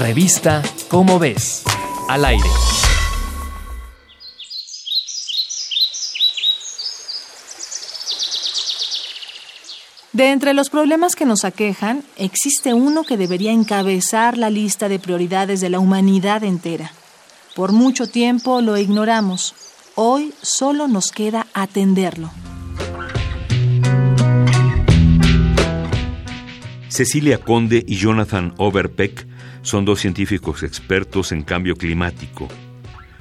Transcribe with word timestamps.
Revista 0.00 0.62
Cómo 0.88 1.18
ves, 1.18 1.62
al 2.08 2.26
aire. 2.26 2.48
De 10.12 10.30
entre 10.30 10.52
los 10.52 10.68
problemas 10.68 11.14
que 11.16 11.24
nos 11.24 11.44
aquejan, 11.44 12.04
existe 12.16 12.74
uno 12.74 13.04
que 13.04 13.16
debería 13.16 13.52
encabezar 13.52 14.36
la 14.36 14.50
lista 14.50 14.88
de 14.90 14.98
prioridades 14.98 15.60
de 15.62 15.70
la 15.70 15.78
humanidad 15.78 16.44
entera. 16.44 16.92
Por 17.54 17.72
mucho 17.72 18.06
tiempo 18.06 18.60
lo 18.60 18.76
ignoramos. 18.76 19.54
Hoy 19.94 20.34
solo 20.42 20.88
nos 20.88 21.10
queda 21.10 21.46
atenderlo. 21.54 22.30
Cecilia 26.96 27.36
Conde 27.36 27.84
y 27.86 27.96
Jonathan 27.96 28.54
Overpeck 28.56 29.26
son 29.60 29.84
dos 29.84 30.00
científicos 30.00 30.62
expertos 30.62 31.30
en 31.30 31.42
cambio 31.42 31.76
climático. 31.76 32.48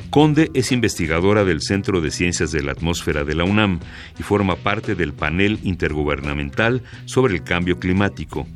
Conde 0.09 0.49
es 0.53 0.71
investigadora 0.71 1.43
del 1.43 1.61
Centro 1.61 1.99
de 1.99 2.09
Ciencias 2.09 2.53
de 2.53 2.63
la 2.63 2.71
Atmósfera 2.71 3.25
de 3.25 3.35
la 3.35 3.43
UNAM 3.43 3.81
y 4.17 4.23
forma 4.23 4.55
parte 4.55 4.95
del 4.95 5.11
panel 5.11 5.59
intergubernamental 5.63 6.83
sobre 7.03 7.33
el 7.33 7.43
cambio 7.43 7.77
climático. 7.77 8.47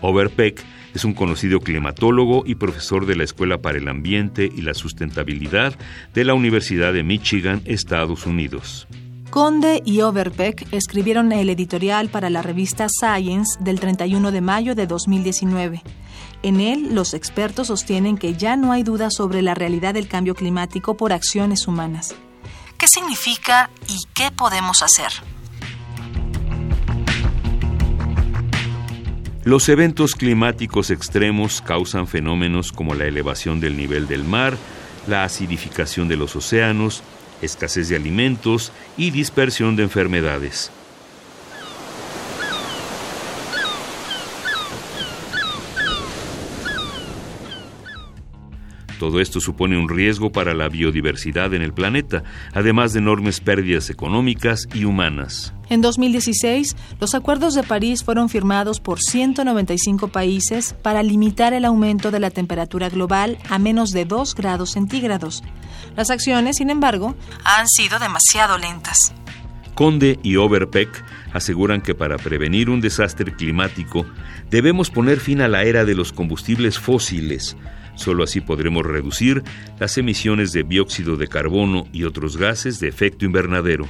Overpeck 0.00 0.64
es 0.94 1.04
un 1.04 1.12
conocido 1.12 1.60
climatólogo 1.60 2.44
y 2.46 2.54
profesor 2.54 3.04
de 3.04 3.16
la 3.16 3.24
Escuela 3.24 3.60
para 3.60 3.76
el 3.76 3.86
Ambiente 3.86 4.50
y 4.50 4.62
la 4.62 4.72
Sustentabilidad 4.72 5.78
de 6.14 6.24
la 6.24 6.32
Universidad 6.32 6.94
de 6.94 7.02
Michigan, 7.02 7.60
Estados 7.66 8.24
Unidos. 8.24 8.88
Conde 9.34 9.82
y 9.84 10.00
Overpeck 10.00 10.72
escribieron 10.72 11.32
el 11.32 11.50
editorial 11.50 12.08
para 12.08 12.30
la 12.30 12.40
revista 12.40 12.86
Science 12.88 13.58
del 13.58 13.80
31 13.80 14.30
de 14.30 14.40
mayo 14.40 14.76
de 14.76 14.86
2019. 14.86 15.82
En 16.44 16.60
él, 16.60 16.94
los 16.94 17.14
expertos 17.14 17.66
sostienen 17.66 18.16
que 18.16 18.34
ya 18.34 18.54
no 18.54 18.70
hay 18.70 18.84
duda 18.84 19.10
sobre 19.10 19.42
la 19.42 19.54
realidad 19.54 19.94
del 19.94 20.06
cambio 20.06 20.36
climático 20.36 20.96
por 20.96 21.12
acciones 21.12 21.66
humanas. 21.66 22.14
¿Qué 22.78 22.86
significa 22.86 23.70
y 23.88 24.04
qué 24.14 24.30
podemos 24.30 24.84
hacer? 24.84 25.10
Los 29.42 29.68
eventos 29.68 30.14
climáticos 30.14 30.90
extremos 30.90 31.60
causan 31.60 32.06
fenómenos 32.06 32.70
como 32.70 32.94
la 32.94 33.06
elevación 33.06 33.58
del 33.58 33.76
nivel 33.76 34.06
del 34.06 34.22
mar, 34.22 34.56
la 35.08 35.24
acidificación 35.24 36.06
de 36.06 36.18
los 36.18 36.36
océanos, 36.36 37.02
escasez 37.42 37.88
de 37.88 37.96
alimentos 37.96 38.72
y 38.96 39.10
dispersión 39.10 39.76
de 39.76 39.84
enfermedades. 39.84 40.70
Todo 48.98 49.20
esto 49.20 49.40
supone 49.40 49.78
un 49.78 49.88
riesgo 49.88 50.32
para 50.32 50.54
la 50.54 50.68
biodiversidad 50.68 51.52
en 51.54 51.62
el 51.62 51.72
planeta, 51.72 52.22
además 52.52 52.92
de 52.92 53.00
enormes 53.00 53.40
pérdidas 53.40 53.90
económicas 53.90 54.68
y 54.72 54.84
humanas. 54.84 55.53
En 55.74 55.80
2016, 55.80 56.76
los 57.00 57.16
acuerdos 57.16 57.54
de 57.54 57.64
París 57.64 58.04
fueron 58.04 58.28
firmados 58.28 58.78
por 58.78 59.00
195 59.00 60.06
países 60.06 60.72
para 60.82 61.02
limitar 61.02 61.52
el 61.52 61.64
aumento 61.64 62.12
de 62.12 62.20
la 62.20 62.30
temperatura 62.30 62.88
global 62.88 63.38
a 63.50 63.58
menos 63.58 63.90
de 63.90 64.04
2 64.04 64.36
grados 64.36 64.70
centígrados. 64.70 65.42
Las 65.96 66.10
acciones, 66.10 66.58
sin 66.58 66.70
embargo, 66.70 67.16
han 67.44 67.66
sido 67.66 67.98
demasiado 67.98 68.56
lentas. 68.56 69.12
Conde 69.74 70.20
y 70.22 70.36
Overpeck 70.36 71.04
aseguran 71.32 71.80
que 71.80 71.96
para 71.96 72.18
prevenir 72.18 72.70
un 72.70 72.80
desastre 72.80 73.34
climático 73.34 74.06
debemos 74.50 74.90
poner 74.90 75.18
fin 75.18 75.40
a 75.40 75.48
la 75.48 75.64
era 75.64 75.84
de 75.84 75.96
los 75.96 76.12
combustibles 76.12 76.78
fósiles, 76.78 77.56
Solo 77.96 78.24
así 78.24 78.40
podremos 78.40 78.84
reducir 78.84 79.44
las 79.78 79.96
emisiones 79.98 80.52
de 80.52 80.64
dióxido 80.64 81.16
de 81.16 81.28
carbono 81.28 81.86
y 81.92 82.02
otros 82.04 82.36
gases 82.36 82.80
de 82.80 82.88
efecto 82.88 83.24
invernadero. 83.24 83.88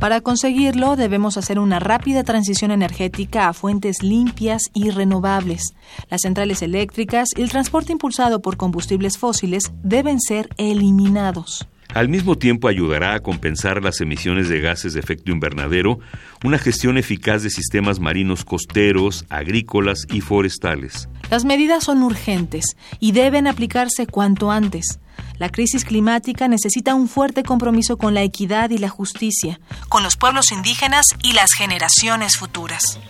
Para 0.00 0.22
conseguirlo 0.22 0.96
debemos 0.96 1.36
hacer 1.36 1.58
una 1.58 1.78
rápida 1.78 2.24
transición 2.24 2.70
energética 2.70 3.48
a 3.48 3.52
fuentes 3.52 4.02
limpias 4.02 4.62
y 4.72 4.88
renovables. 4.88 5.74
Las 6.08 6.22
centrales 6.22 6.62
eléctricas 6.62 7.28
y 7.36 7.42
el 7.42 7.50
transporte 7.50 7.92
impulsado 7.92 8.40
por 8.40 8.56
combustibles 8.56 9.18
fósiles 9.18 9.72
deben 9.82 10.18
ser 10.18 10.48
eliminados. 10.56 11.68
Al 11.92 12.08
mismo 12.08 12.38
tiempo 12.38 12.68
ayudará 12.68 13.14
a 13.14 13.20
compensar 13.20 13.82
las 13.82 14.00
emisiones 14.00 14.48
de 14.48 14.60
gases 14.60 14.94
de 14.94 15.00
efecto 15.00 15.32
invernadero 15.32 15.98
una 16.44 16.56
gestión 16.56 16.96
eficaz 16.96 17.42
de 17.42 17.50
sistemas 17.50 18.00
marinos 18.00 18.46
costeros, 18.46 19.26
agrícolas 19.28 20.06
y 20.10 20.22
forestales. 20.22 21.10
Las 21.30 21.44
medidas 21.44 21.84
son 21.84 22.02
urgentes 22.02 22.64
y 23.00 23.12
deben 23.12 23.46
aplicarse 23.46 24.06
cuanto 24.06 24.50
antes. 24.50 24.98
La 25.40 25.48
crisis 25.48 25.86
climática 25.86 26.48
necesita 26.48 26.94
un 26.94 27.08
fuerte 27.08 27.42
compromiso 27.42 27.96
con 27.96 28.12
la 28.12 28.22
equidad 28.22 28.68
y 28.68 28.76
la 28.76 28.90
justicia, 28.90 29.58
con 29.88 30.02
los 30.02 30.18
pueblos 30.18 30.52
indígenas 30.52 31.06
y 31.22 31.32
las 31.32 31.52
generaciones 31.56 32.36
futuras. 32.36 33.00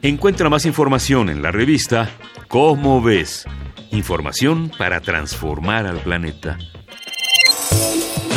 Encuentra 0.00 0.48
más 0.48 0.64
información 0.64 1.28
en 1.28 1.42
la 1.42 1.50
revista 1.50 2.08
Cómo 2.48 3.02
ves 3.02 3.44
Información 3.90 4.72
para 4.78 5.02
transformar 5.02 5.84
al 5.84 5.98
planeta. 5.98 6.56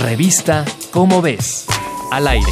Revista 0.03 0.66
Cómo 0.91 1.22
ves, 1.22 1.66
al 2.12 2.28
aire. 2.28 2.51